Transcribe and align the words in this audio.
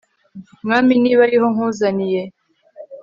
Mwami 0.63 0.93
niba 1.03 1.21
ariho 1.27 1.47
nkuzaniye 1.53 2.21